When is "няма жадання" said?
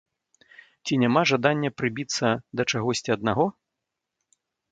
1.03-1.69